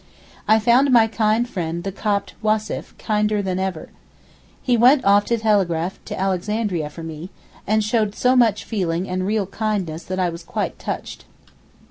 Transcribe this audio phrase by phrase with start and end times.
[0.47, 3.89] I found my kind friend the Copt Wassef kinder than ever.
[4.63, 7.29] He went off to telegraph to Alexandria for me,
[7.67, 11.25] and showed so much feeling and real kindness that I was quite touched.